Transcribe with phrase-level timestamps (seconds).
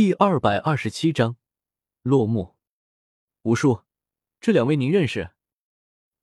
[0.00, 1.36] 第二百二十七章
[2.00, 2.54] 落幕。
[3.42, 3.82] 吴叔，
[4.40, 5.32] 这两位您认识？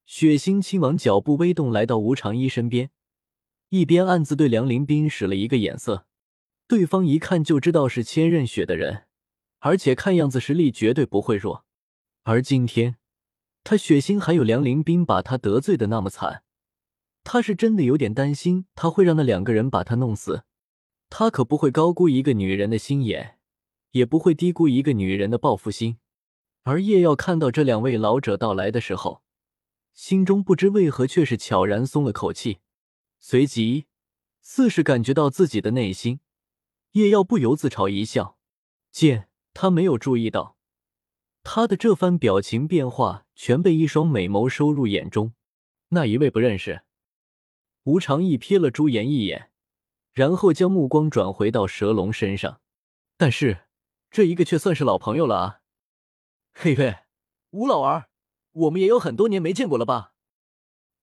[0.08, 2.90] 血腥亲王脚步微动，来到吴长一身边，
[3.70, 6.08] 一边暗自对梁林斌使了一个眼色。
[6.68, 9.04] 对方一看就知道是千仞雪的人，
[9.60, 11.64] 而且看样子实力绝对不会弱。
[12.24, 12.96] 而今天
[13.64, 16.42] 他血腥还有梁林斌把他得罪的那么惨，
[17.24, 20.46] 他是真的有点担心他会让那两个人把他弄死。
[21.12, 23.37] 他可不会高估一个女人的心眼。
[23.92, 25.98] 也不会低估一个女人的报复心，
[26.64, 29.24] 而叶耀看到这两位老者到来的时候，
[29.94, 32.60] 心中不知为何却是悄然松了口气。
[33.20, 33.86] 随即，
[34.42, 36.20] 似是感觉到自己的内心，
[36.92, 38.38] 叶耀不由自嘲一笑。
[38.92, 40.58] 见他没有注意到，
[41.44, 45.34] 他的这番表情变化全被一双美眸收入眼中。
[45.90, 46.84] 那一位不认识。
[47.86, 49.52] 吴长义瞥了朱颜一眼，
[50.12, 52.60] 然后将目光转回到蛇龙身上，
[53.18, 53.67] 但是。
[54.18, 55.60] 这一个却算是老朋友了啊！
[56.52, 57.02] 嘿嘿，
[57.52, 58.10] 吴老儿，
[58.52, 60.14] 我们也有很多年没见过了吧？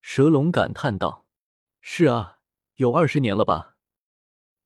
[0.02, 1.24] 蛇龙感叹道
[1.80, 2.41] ：“是啊，
[2.74, 3.77] 有二十年了吧？”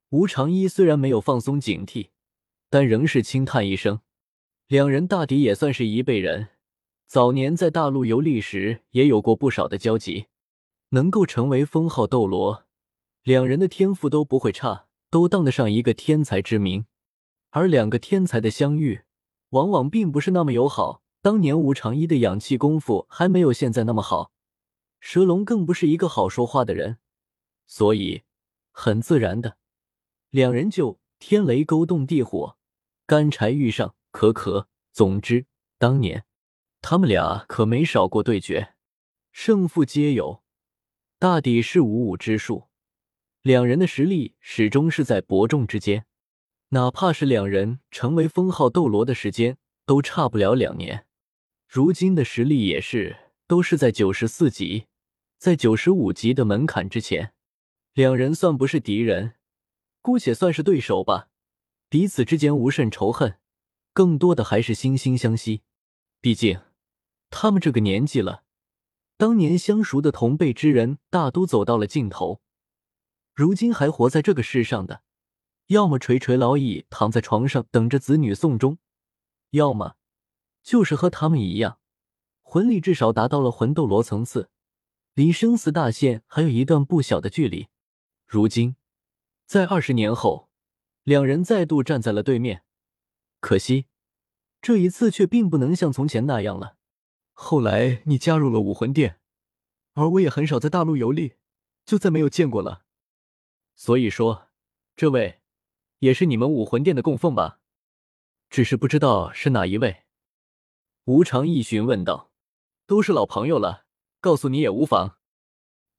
[0.09, 2.09] 吴长一虽然没有放松警惕，
[2.71, 4.01] 但仍是轻叹一声。
[4.67, 6.49] 两人大抵也算是一辈人，
[7.07, 10.29] 早年在大陆游历时也有过不少的交集，
[10.89, 12.65] 能够成为封号斗罗，
[13.25, 16.87] 两人的天赋都不会差，都当得上一个天才之名。
[17.51, 19.03] 而两个天才的相遇，
[19.51, 21.03] 往往并不是那么友好。
[21.21, 24.31] 当年吴长一的养气功夫还没有现在那么好，
[25.01, 26.99] 蛇龙更不是一个好说话的人，
[27.67, 28.23] 所以
[28.71, 29.57] 很自然的，
[30.31, 32.57] 两人就天雷勾动地火，
[33.07, 34.69] 干柴遇上可可。
[34.93, 35.47] 总之，
[35.79, 36.25] 当年
[36.81, 38.75] 他们俩可没少过对决，
[39.33, 40.43] 胜负皆有，
[41.19, 42.69] 大抵是五五之数。
[43.43, 46.07] 两人的实力始终是在伯仲之间。
[46.71, 51.07] 哪怕是两人成为封号斗罗的时间都差不了两年，
[51.67, 53.17] 如今的实力也是
[53.47, 54.87] 都是在九十四级，
[55.39, 57.33] 在九十五级的门槛之前，
[57.95, 59.37] 两人算不是敌人，
[60.03, 61.31] 姑且算是对手吧。
[61.89, 63.39] 彼此之间无甚仇恨，
[63.95, 65.63] 更多的还是惺惺相惜。
[66.21, 66.61] 毕竟
[67.31, 68.45] 他们这个年纪了，
[69.17, 72.43] 当年相熟的同辈之人大都走到了尽头，
[73.35, 75.03] 如今还活在这个世上的。
[75.69, 78.79] 要么垂垂老矣，躺在床上等着子女送终；
[79.51, 79.97] 要么
[80.63, 81.79] 就是和他们一样，
[82.43, 84.49] 魂力至少达到了魂斗罗层次，
[85.13, 87.69] 离生死大限还有一段不小的距离。
[88.27, 88.77] 如今，
[89.45, 90.49] 在二十年后，
[91.03, 92.63] 两人再度站在了对面，
[93.41, 93.89] 可惜
[94.63, 96.77] 这一次却并不能像从前那样了。
[97.35, 99.21] 后来你加入了武魂殿，
[99.93, 101.35] 而我也很少在大陆游历，
[101.85, 102.85] 就再没有见过了。
[103.77, 104.49] 所以说，
[104.97, 105.38] 这位。
[105.99, 107.61] 也是你们武魂殿的供奉吧？
[108.51, 110.05] 只是不知道是哪一位。
[111.05, 112.31] 吴长义询问道
[112.87, 113.85] ：“都是老朋友了，
[114.21, 115.19] 告诉你也无妨。”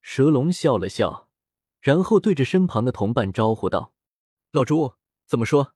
[0.02, 1.30] 蛇龙笑了笑，
[1.82, 3.94] 然后对着身旁的同伴招呼道
[4.52, 4.94] ：“老朱，
[5.26, 5.76] 怎么说？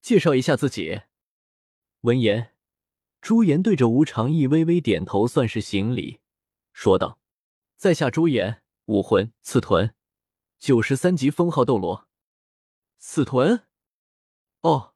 [0.00, 1.02] 介绍一下自己。”
[2.02, 2.54] 闻言，
[3.20, 6.20] 朱颜对着吴长义微微点头，算是行礼，
[6.72, 7.18] 说道
[7.76, 9.94] ：“在下朱颜，武魂刺豚，
[10.58, 12.06] 九十三级封号斗罗。”
[13.14, 13.62] 死豚，
[14.62, 14.94] 哦，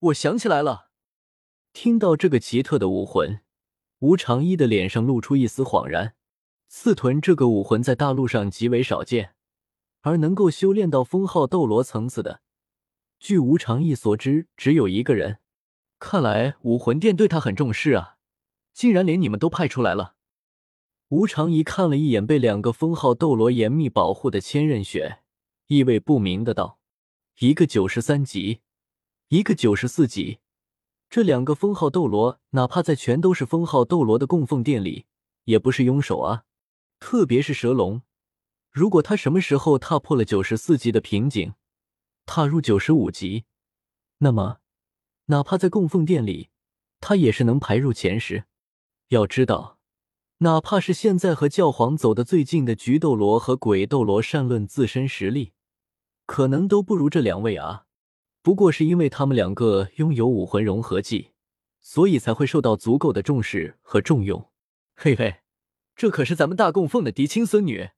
[0.00, 0.90] 我想起来了。
[1.72, 3.42] 听到这个奇特的武魂，
[4.00, 6.16] 吴长一的脸上露出一丝恍然。
[6.66, 9.36] 刺豚这个武魂在大陆上极为少见，
[10.00, 12.40] 而能够修炼到封号斗罗层次的，
[13.20, 15.38] 据吴长一所知，只有一个人。
[16.00, 18.16] 看来武魂殿对他很重视啊，
[18.72, 20.16] 竟然连你们都派出来了。
[21.10, 25.20] 吴长一看了一眼被两个封号斗罗严密保护的千仞雪，
[25.68, 26.80] 意味不明的道。
[27.38, 28.60] 一个九十三级，
[29.28, 30.38] 一个九十四级，
[31.08, 35.06] 这两个封号斗罗，哪怕在全都是封号斗罗的供奉殿里，
[35.44, 36.44] 也不是庸手啊。
[37.00, 38.02] 特别是蛇龙，
[38.70, 41.54] 如果他什么时候踏破了九十四级的瓶颈，
[42.26, 43.44] 踏入九十五级，
[44.18, 44.58] 那么
[45.26, 46.50] 哪怕在供奉殿里，
[47.00, 48.44] 他也是能排入前十。
[49.08, 49.78] 要知道，
[50.38, 55.54] 哪怕是现在和教皇走得最近的菊斗罗和鬼斗罗，善论自身实力。
[56.26, 57.86] 可能都不如这两位啊，
[58.42, 61.32] 不过是因为他们两个拥有武魂融合技，
[61.80, 64.50] 所以才会受到足够的重视和重用。
[64.94, 65.42] 嘿嘿，
[65.94, 67.90] 这可是咱们大供奉的嫡亲孙女，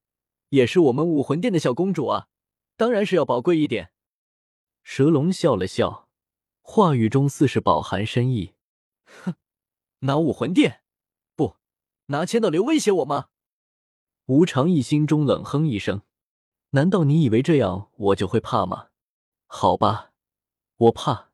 [0.48, 2.28] 也是我们武魂殿的小公主啊，
[2.76, 3.92] 当然是要宝贵一点。
[4.82, 6.08] 蛇龙笑了笑，
[6.60, 8.54] 话语中似是饱含深意。
[9.04, 9.34] 哼，
[10.00, 10.80] 拿武魂殿？
[11.36, 11.56] 不，
[12.06, 13.28] 拿千道流威胁我吗？
[14.26, 16.02] 吴长义心中冷哼一声。
[16.74, 18.88] 难道你以为这样我就会怕吗？
[19.46, 20.10] 好吧，
[20.76, 21.30] 我怕。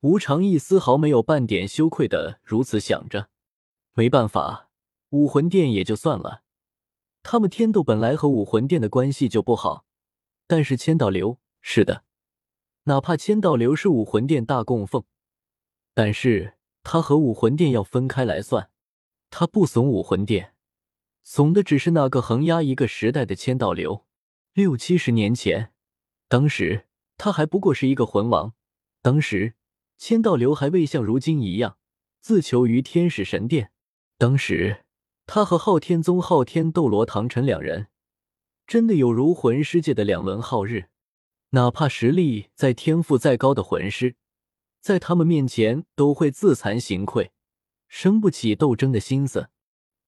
[0.00, 3.30] 吴长义丝毫没有半点羞愧的如此想着。
[3.94, 4.68] 没办法，
[5.08, 6.42] 武魂殿也就算了，
[7.22, 9.86] 他们天斗本来和武魂殿的关系就不好。
[10.46, 12.04] 但是千道流是的，
[12.82, 15.04] 哪怕千道流是武魂殿大供奉，
[15.94, 18.68] 但是他和武魂殿要分开来算。
[19.30, 20.52] 他不怂武魂殿，
[21.22, 24.04] 怂的只是那个横压一个时代的千道流。
[24.54, 25.72] 六七十年前，
[26.28, 26.86] 当时
[27.16, 28.54] 他还不过是一个魂王，
[29.02, 29.54] 当时。
[29.96, 31.78] 千道流还未像如今一样
[32.20, 33.70] 自求于天使神殿。
[34.18, 34.84] 当时
[35.24, 37.86] 他和昊天宗昊天斗罗唐晨两人，
[38.66, 40.88] 真的有如魂师界的两轮皓日。
[41.50, 44.16] 哪怕实力再天赋再高的魂师，
[44.80, 47.30] 在他们面前都会自惭形秽，
[47.88, 49.48] 生不起斗争的心思。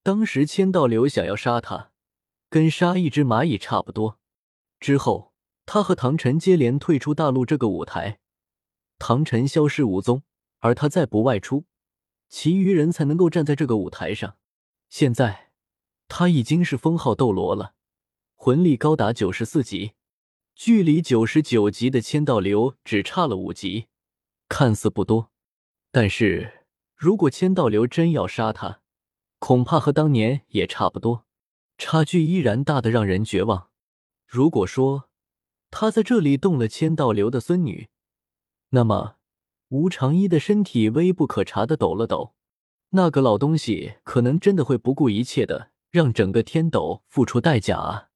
[0.03, 1.91] 当时千道流想要杀他，
[2.49, 4.19] 跟杀一只蚂蚁差不多。
[4.79, 5.33] 之后，
[5.65, 8.19] 他和唐晨接连退出大陆这个舞台。
[8.99, 10.23] 唐晨消失无踪，
[10.59, 11.65] 而他再不外出，
[12.29, 14.37] 其余人才能够站在这个舞台上。
[14.89, 15.51] 现在
[16.07, 17.73] 他已经是封号斗罗了，
[18.35, 19.93] 魂力高达九十四级，
[20.55, 23.87] 距离九十九级的千道流只差了五级，
[24.47, 25.31] 看似不多，
[25.91, 26.65] 但是
[26.95, 28.81] 如果千道流真要杀他，
[29.39, 31.25] 恐怕和当年也差不多，
[31.77, 33.66] 差距依然大的让人绝望。
[34.27, 35.09] 如果说
[35.71, 37.87] 他在这里动了千道流的孙女，
[38.69, 39.15] 那么，
[39.69, 42.33] 吴长一的身体微不可察的抖了抖，
[42.89, 48.09] 那个老东西可能真的会不顾一切的让整个天斗付出代价啊！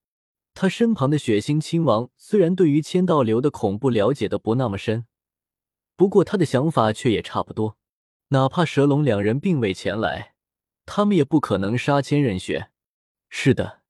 [0.54, 5.06] 他身旁的血腥亲王虽然对于千道流的恐怖了解的不那么深，
[5.96, 7.78] 不过他的想法却也差不多。
[8.28, 10.34] 哪怕蛇龙两人并未前来，
[10.84, 12.70] 他们也不可能杀千仞雪。
[13.30, 13.81] 是的，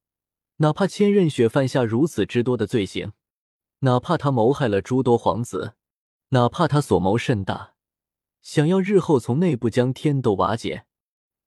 [0.57, 3.13] 哪怕千仞雪犯下如此之多的罪行，
[3.79, 5.75] 哪怕他谋害了诸多皇子。
[6.29, 7.75] 哪怕他所谋甚大，
[8.41, 10.87] 想要日后从内部将天斗瓦解，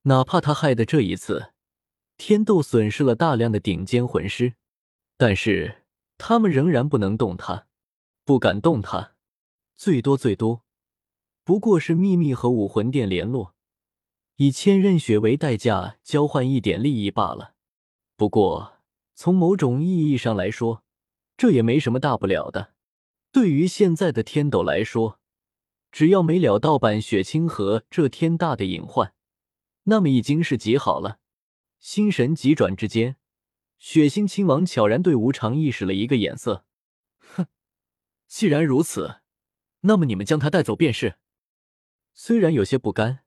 [0.02, 1.52] 哪怕他害的这一次
[2.16, 4.54] 天斗损失了大量的顶尖魂师，
[5.16, 5.82] 但是
[6.18, 7.66] 他们仍然不能动他，
[8.24, 9.14] 不敢动他，
[9.74, 10.62] 最多最多
[11.42, 13.56] 不过是秘密和武魂殿联络，
[14.36, 17.54] 以千仞雪为代价交换一点利益罢了。
[18.16, 18.75] 不过
[19.18, 20.84] 从某种意义上来说，
[21.38, 22.74] 这也没什么大不了的。
[23.32, 25.18] 对于现在的天斗来说，
[25.90, 29.14] 只要没了盗版雪清河这天大的隐患，
[29.84, 31.18] 那么已经是极好了。
[31.78, 33.16] 心神急转之间，
[33.78, 36.66] 血腥亲王悄然对吴长义使了一个眼色，
[37.18, 37.46] 哼，
[38.26, 39.22] 既然如此，
[39.80, 41.16] 那么你们将他带走便是。
[42.12, 43.20] 虽然有些不甘，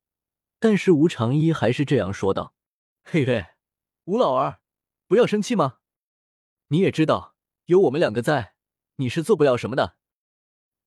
[0.60, 2.54] 但是吴长一还是这样说道
[3.02, 3.48] ：“嘿嘿，
[4.04, 4.60] 吴老儿，
[5.08, 5.79] 不要生气嘛，
[6.70, 7.36] 你也知道，
[7.66, 8.54] 有我们两个在，
[8.96, 9.98] 你是做不了什么的。”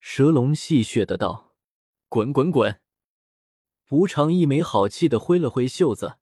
[0.01, 1.55] 蛇龙戏谑的道
[2.09, 2.81] ：“滚滚滚！”
[3.91, 6.19] 吴长义没好气的挥了挥袖子，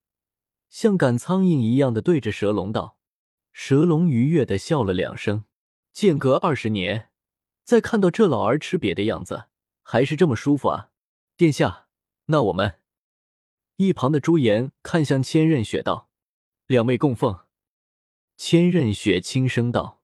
[0.68, 2.96] 像赶苍蝇一样的对着蛇龙道
[3.52, 5.44] ：“蛇龙愉悦的笑了两声。
[5.92, 7.10] 间隔二十年，
[7.62, 9.46] 再看到这老儿吃瘪的样子，
[9.82, 10.90] 还是这么舒服啊！
[11.36, 11.88] 殿下，
[12.26, 12.80] 那我们……”
[13.76, 16.08] 一旁的朱颜看向千仞雪道
[16.66, 17.40] ：“两位供奉。”
[18.42, 20.00] 千仞雪轻声道：“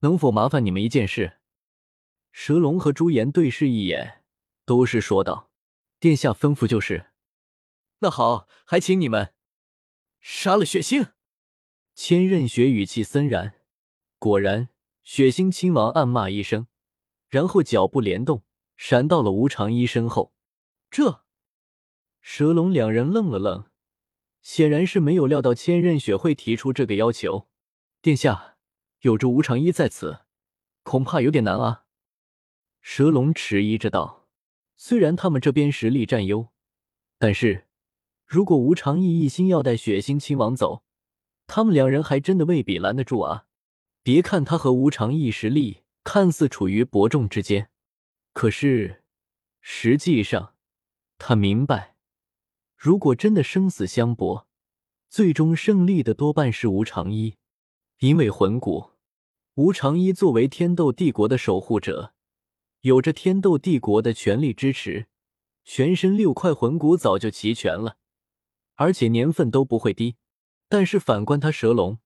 [0.00, 1.38] 能否麻烦你们一件事？”
[2.30, 4.24] 蛇龙和朱颜对视一眼，
[4.66, 5.50] 都是说道
[5.98, 7.06] ：“殿下吩咐就是。”
[8.00, 9.32] 那好，还请你们
[10.20, 11.12] 杀了血腥。
[11.94, 13.54] 千仞雪语气森然。
[14.18, 14.68] 果然，
[15.02, 16.66] 血腥亲王暗骂一声，
[17.30, 18.44] 然后脚步连动，
[18.76, 20.34] 闪到了吴长一身后。
[20.90, 21.24] 这，
[22.20, 23.70] 蛇龙两人愣了愣，
[24.42, 27.48] 显然是没有料到千仞雪会提出这个要求。
[28.08, 28.56] 殿下，
[29.00, 30.20] 有着吴长一在此，
[30.82, 31.84] 恐怕有点难啊。
[32.80, 34.26] 蛇龙迟疑着道
[34.78, 36.48] ：“虽然他们这边实力占优，
[37.18, 37.66] 但是
[38.24, 40.84] 如果吴长义一心要带血腥亲王走，
[41.46, 43.44] 他们两人还真的未必拦得住啊！
[44.02, 47.68] 别看他和吴长义实力看似处于伯仲之间，
[48.32, 49.04] 可是
[49.60, 50.54] 实际上
[51.18, 51.94] 他明白，
[52.74, 54.48] 如果真的生死相搏，
[55.10, 57.36] 最终胜利的多半是吴长一，
[57.98, 58.90] 因为魂骨，
[59.54, 62.14] 吴长一作为天斗帝国的守护者。”
[62.82, 65.08] 有着天斗帝国的全力支持，
[65.64, 67.96] 全身六块魂骨早就齐全了，
[68.76, 70.14] 而且年份都不会低。
[70.68, 71.98] 但是反观他蛇龙，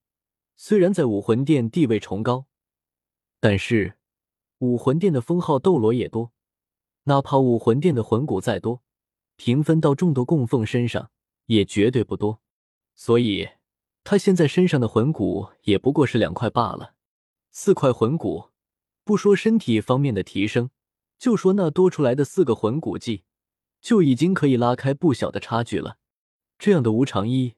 [0.55, 2.47] 虽然在武魂殿地位崇高，
[3.39, 3.99] 但是
[4.57, 6.33] 武魂殿的封号斗罗也多，
[7.03, 8.81] 哪怕武魂殿的魂骨再多，
[9.35, 11.11] 平分到众多供奉身上
[11.45, 12.41] 也绝对不多。
[12.95, 13.47] 所以
[14.03, 16.95] 他现在身上的魂骨也不过是两块罢了，
[17.51, 18.51] 四块魂骨。
[19.05, 20.69] 不说身体方面的提升，
[21.19, 23.25] 就说那多出来的四个魂骨技，
[23.81, 25.97] 就已经可以拉开不小的差距了。
[26.57, 27.55] 这样的无常一，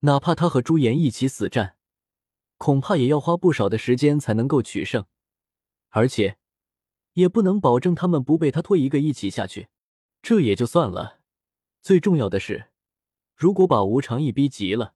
[0.00, 1.76] 哪怕他和朱颜一起死战，
[2.58, 5.06] 恐怕也要花不少的时间才能够取胜，
[5.88, 6.36] 而且
[7.14, 9.68] 也不能保证他们不被他拖一个一起下去。
[10.20, 11.20] 这也就算了，
[11.80, 12.66] 最重要的是，
[13.34, 14.95] 如果把无常一逼急了，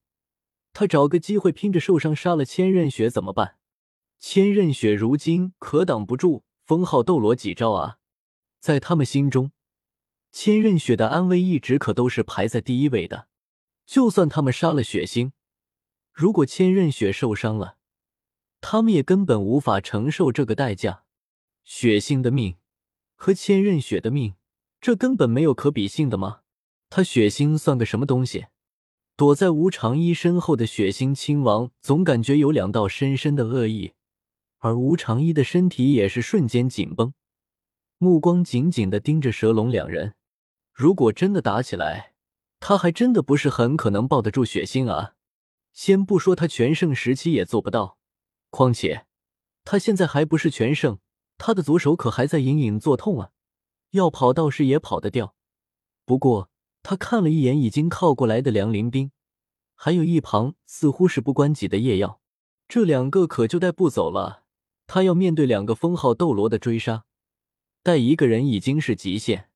[0.73, 3.57] 他找个机会拼着受伤杀了千仞雪怎么办？
[4.19, 7.99] 千仞雪如今可挡不住封号斗罗几招啊！
[8.61, 9.53] 在他们心中，
[10.31, 13.29] 千仞雪的安危一直可都是排在第一位的。
[13.87, 15.33] 就算他们杀了血星，
[16.13, 17.79] 如果千仞雪受伤了，
[18.61, 21.05] 他们也根本无法承受这个代价。
[21.65, 22.57] 血星的命
[23.17, 24.35] 和千仞雪的命，
[24.81, 26.43] 这根本没有可比性的吗？
[26.89, 28.47] 他血星算个什么东西？
[29.21, 33.93] 躲在无常一身后的血星亲王总感觉有两道深深的恶意，
[34.61, 37.13] 而无常一的身体也是瞬间紧绷，
[37.99, 40.15] 目光紧紧的盯着蛇龙两人。
[40.73, 42.15] 如果真的打起来，
[42.61, 45.13] 他还真的不是很可能抱得住血腥啊！
[45.75, 47.99] 先不说他全盛时期也做不到，
[48.49, 49.05] 况且
[49.65, 50.99] 他现在还不是全盛，
[51.37, 53.33] 他的左手可还在隐隐作痛啊！
[53.91, 55.35] 要跑倒是也跑得掉，
[56.07, 56.49] 不过
[56.83, 59.13] 他看了一眼已经靠过来的梁林兵，
[59.75, 62.21] 还有一旁似乎是不关己的叶耀，
[62.69, 64.45] 这两个可就带不走了。
[64.87, 67.05] 他要面对两个封号斗罗的追杀，
[67.83, 69.49] 带一个人已经是极限，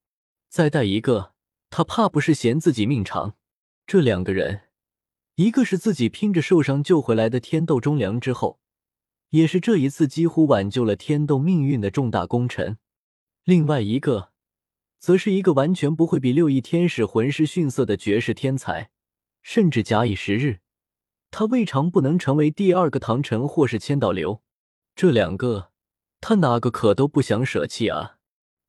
[0.48, 1.32] 再带一个。
[1.70, 3.34] 他怕不是嫌自己命长，
[3.84, 4.68] 这两个人，
[5.34, 8.60] 一个是自己拼着受伤救回来的天斗忠良之后，
[9.30, 12.76] 也是这一次几乎挽救了天斗命运的重大功臣；
[13.42, 14.30] 另外一个，
[15.04, 18.88] 则是一个完全不会比六翼天使魂师逊色的绝世天才，
[19.42, 20.60] 甚至假以时日，
[21.30, 24.42] 他未尝不能成为第二个唐晨或是千岛流。
[24.96, 25.72] 这两个，
[26.22, 28.16] 他哪个可都不想舍弃啊！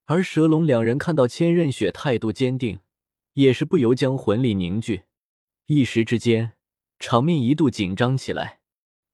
[0.07, 2.81] 而蛇龙两人看到千仞雪态度坚定。
[3.35, 5.03] 也是不由将魂力凝聚，
[5.67, 6.51] 一时之间，
[6.99, 8.59] 场面一度紧张起来。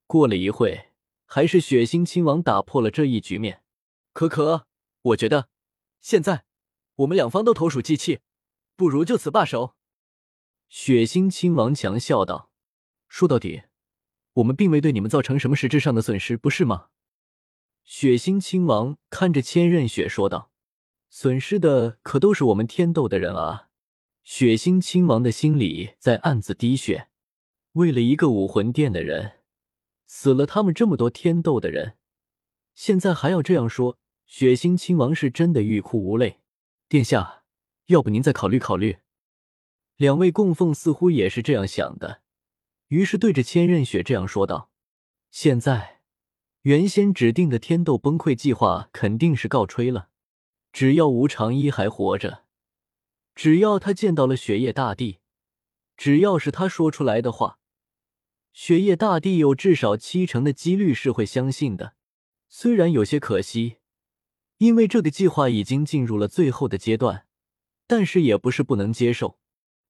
[0.07, 0.87] 过了一会，
[1.27, 3.61] 还是血腥亲王打破了这一局面。
[4.11, 4.65] 可可，
[5.03, 5.49] 我觉得
[6.01, 6.45] 现在
[6.95, 8.19] 我们两方都投鼠忌器，
[8.75, 9.75] 不如就此罢手。
[10.69, 12.51] 血腥亲王强笑道
[13.10, 13.63] ：“说到底，
[14.33, 16.88] 我们并未对你们造成什么实质上的损失，不是吗？”
[17.83, 20.51] 血腥亲王看着千仞雪说道
[21.10, 23.69] ：“损失的可都是我们天斗的人啊。”
[24.24, 27.10] 血腥亲王的心里在暗自滴血，
[27.71, 29.39] 为了一个武魂殿的人，
[30.05, 31.98] 死了他们这么多天斗的人，
[32.75, 36.40] 现在还要这样说，血腥亲王是真的欲哭无泪。
[36.91, 37.45] 殿下，
[37.86, 38.98] 要不您再考虑考虑？
[39.95, 42.21] 两位供奉似乎也是这样想的，
[42.89, 44.69] 于是对着千仞雪这样说道
[45.31, 46.01] ：“现在，
[46.63, 50.10] 原先指定的天斗崩溃计划肯定是告吹了，
[50.74, 52.43] 只要无常一还活着。”
[53.36, 55.19] 只要他见到了雪夜大帝，
[55.95, 57.60] 只要是他说出来的话，
[58.51, 61.93] 雪夜大帝有至少七成的几率是会相信的。
[62.50, 63.77] 虽然有些可惜，
[64.62, 67.25] 因为这个计划已经进入了最后的阶段，
[67.88, 69.39] 但是也不是不能接受。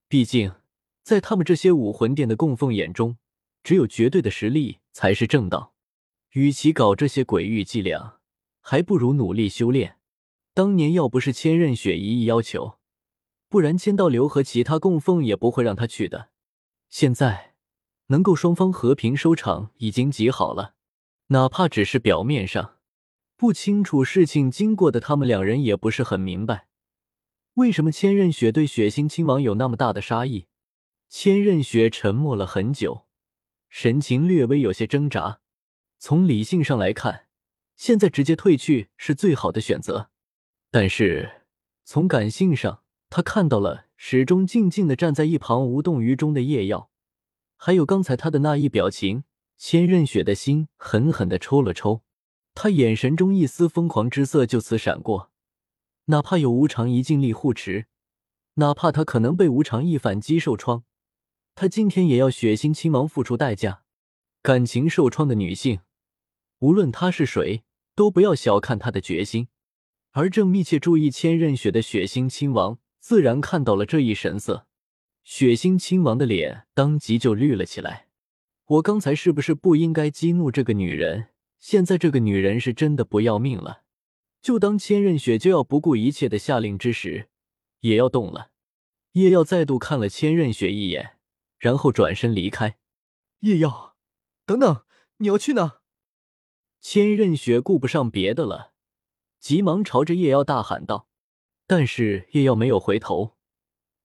[0.08, 0.54] 毕竟，
[1.04, 3.18] 在他们这些武魂殿的供奉眼中，
[3.64, 5.74] 只有绝对的实力才是正道。
[6.32, 8.20] 与其搞这些鬼域伎俩，
[8.62, 9.98] 还不如努力修炼。
[10.54, 12.78] 当年要不是千仞雪一意要求。
[13.50, 16.30] 不然，千道流和其他供奉也不会让他去的。
[16.90, 17.56] 现在
[18.08, 20.76] 能够双方和平收场已经极好了，
[21.28, 22.78] 哪怕只是表面上
[23.42, 26.68] 不清楚事情经过的他们两人也不是很明白，
[27.56, 30.46] 为什么千仞雪对血腥亲王有那么大的杀意。
[31.10, 33.08] 千仞雪沉默了很久，
[33.68, 35.40] 神情略微有些挣扎。
[35.98, 37.26] 从理性上来看，
[37.76, 40.12] 现在直接退去是最好的选择，
[40.70, 41.42] 但是
[41.84, 46.92] 从感性上，他看到了始终静静的站在一旁无动于衷的叶耀，
[47.58, 49.24] 还有刚才他的那一表情，
[49.58, 52.04] 千仞雪的心狠狠的抽了抽，
[52.54, 55.32] 他眼神中一丝疯狂之色就此闪过。
[56.06, 57.86] 哪怕有无常一尽力护持，
[58.56, 60.84] 哪怕他可能被无常一反击受创，
[61.56, 63.84] 他今天也要血腥亲王付出代价。
[64.42, 65.82] 感情受创的女性，
[66.60, 67.64] 无论她是谁，
[67.96, 69.48] 都不要小看她的决心。
[70.12, 72.80] 而正密切注意千仞雪的血腥亲王。
[73.00, 74.68] 自然看到了这一神色，
[75.24, 78.10] 血腥亲王的脸当即就绿了起来。
[78.68, 81.30] 我刚才是不是不应该激怒这个女人？
[81.62, 83.84] 现在这个女人是真的不要命了。
[84.42, 87.30] 就当千仞雪就要不顾一切的下令之时，
[87.82, 88.50] 也要动了。
[89.12, 91.18] 叶耀再度看了千仞雪一眼，
[91.60, 92.80] 然后转身离开。
[93.42, 93.96] 叶耀，
[94.46, 94.84] 等等，
[95.18, 95.82] 你要去哪？
[96.80, 98.74] 千仞雪顾不上别的了，
[99.40, 101.08] 急忙朝着叶耀大喊道。
[101.68, 103.38] 但是叶耀没有回头，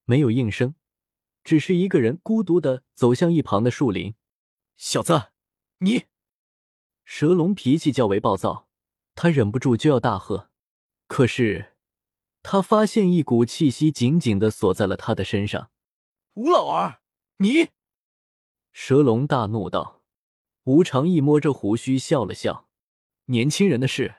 [0.05, 0.75] 没有应声，
[1.43, 4.13] 只是一个人孤独的走向一旁的树林。
[4.77, 5.31] 小子，
[5.79, 6.03] 你！
[7.09, 8.67] 蛇龙脾气较为暴躁，
[9.15, 10.49] 他忍不住就要大喝，
[11.07, 11.77] 可是
[12.43, 15.71] 他发现一股气息紧紧的锁在了他的身上。
[16.33, 16.99] 吴老儿，
[17.37, 17.69] 你！
[18.73, 20.03] 蛇龙大怒道。
[20.65, 22.67] 吴长义摸着胡须笑了笑
[23.27, 24.15] ：“年轻人的事，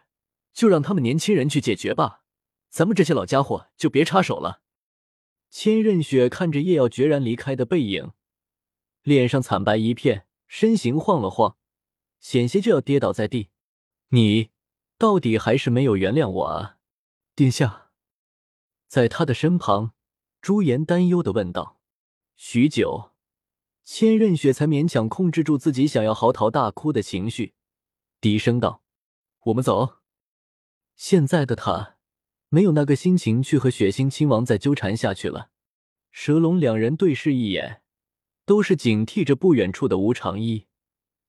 [0.55, 2.23] 就让他们年轻人去解决吧，
[2.71, 4.63] 咱们这些老家伙就别插手了。”
[5.51, 8.13] 千仞雪看着叶耀决然离开的背影，
[9.03, 10.25] 脸上惨白一片。
[10.47, 11.59] 身形晃了晃，
[12.21, 13.51] 险些就要跌倒在地。
[14.09, 14.51] 你
[14.97, 16.79] 到底还是没有原谅我啊，
[17.35, 17.91] 殿下！
[18.87, 19.93] 在他的身旁，
[20.41, 21.81] 朱颜担忧的问道。
[22.37, 23.13] 许久，
[23.85, 27.55] 千仞雪才勉强控制住自己想要嚎啕大哭的情绪，
[28.21, 28.83] 低声道
[29.47, 29.99] ：“我们走。”
[30.97, 31.97] 现在的他
[32.49, 35.51] 没有那个心情去和血腥亲王再纠缠下去了。
[36.11, 37.83] 蛇龙两人对视一眼。
[38.49, 40.68] 都是警惕着不远处的吴长一，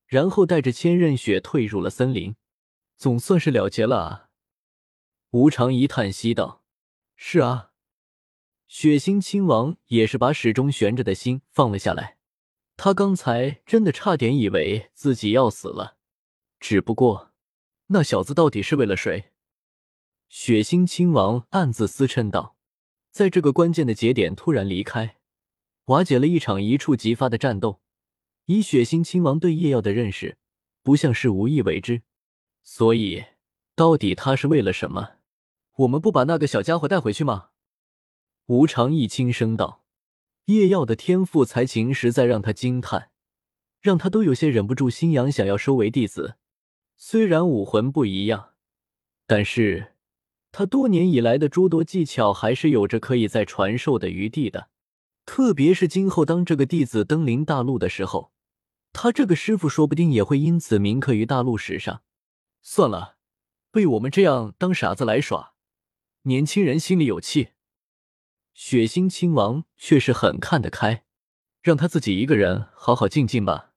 [0.10, 2.36] 然后带着千仞雪退入了森林，
[2.98, 4.30] 总算是了结了啊！
[5.30, 6.64] 吴长一叹息道
[7.16, 7.74] ：“是啊。”
[8.68, 12.18] 血腥亲王也是把始终悬着的心放了下来，
[12.76, 15.98] 他刚才真的差点以为自己要死了。
[16.60, 17.32] 只不过，
[17.88, 19.32] 那小子到底是为了谁？
[20.28, 22.56] 血腥亲王暗自思忖道
[23.12, 25.18] ：“在这个关键的节点突然离开。”
[25.86, 27.82] 瓦解了一场一触即发的战斗。
[28.52, 30.36] 以血腥亲王对叶耀的认识，
[30.82, 32.02] 不像是无意为之。
[32.64, 33.24] 所以，
[33.76, 35.18] 到底他是为了什么？
[35.76, 37.50] 我们不把那个小家伙带回去吗？
[38.48, 39.84] 吴长义轻声道
[40.46, 43.12] ：“叶耀的天赋才情实在让他惊叹，
[43.82, 46.38] 让他都有些忍不住心痒，想要收为弟子。
[46.98, 48.54] 虽然武魂不一样，
[49.28, 49.94] 但是
[50.52, 54.70] 他多年以来的诸多技巧还是有着可以再传授的余地的。”
[55.28, 58.32] 特别是今后当这个弟子登临大陆的时候，
[58.92, 62.04] 他这个师傅说不定也会因此铭刻于大陆史上。
[62.62, 63.18] 算了，
[63.72, 65.54] 被我们这样当傻子来耍，
[66.24, 67.50] 年轻人心里有气。
[68.54, 71.06] 血腥亲王却是很看得开，
[71.62, 73.74] 让他自己一个人好好静静吧。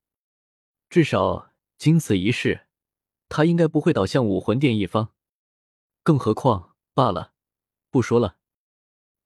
[0.91, 2.67] 至少经此一事，
[3.29, 5.15] 他应该不会倒向武魂殿一方。
[6.03, 7.33] 更何况，罢了，
[7.91, 8.39] 不说了。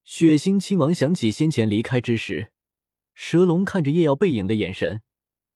[0.05, 2.53] 血腥亲王想起先前离开之时，
[3.15, 5.03] 蛇龙看着叶耀背影的眼神，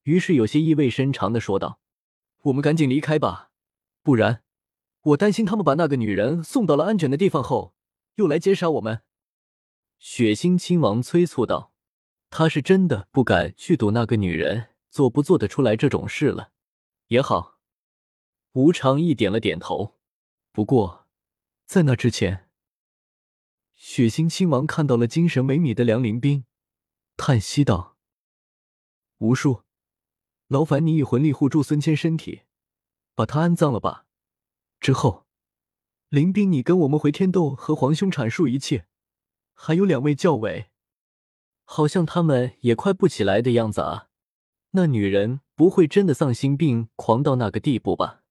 [0.03, 1.81] 于是有些意味深长的说道
[2.45, 3.51] ：“我们赶紧离开吧，
[4.03, 4.43] 不然
[5.03, 7.75] 我担心他们把那个女人送到了安全的地方后，
[8.17, 9.03] 又来劫杀我们。”
[9.99, 11.73] 血腥亲王催促道
[12.31, 16.53] ：“他是真的不敢去赌那个女人做不做得出来这种事了。”
[17.09, 17.59] 也好，
[18.53, 19.99] 吴长义点了点头。
[20.53, 21.07] 不过，
[21.67, 22.49] 在那之前。
[23.75, 26.45] 血腥亲王看到了精神萎靡的梁林冰，
[27.17, 27.97] 叹息道
[29.19, 29.63] ：“吴叔，
[30.51, 32.43] 劳烦你以魂力护住孙谦身体，
[33.15, 34.05] 把他安葬了吧。
[34.81, 35.25] 之后，
[36.09, 38.87] 林冰，你跟我们回天斗和皇兄阐述一切。
[39.55, 40.71] 还有两位教委，
[41.65, 44.09] 好像他们也快不起来的样子啊。
[44.73, 48.25] 那女人不会真的丧心病狂到那个地步吧？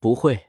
[0.00, 0.46] 不会。”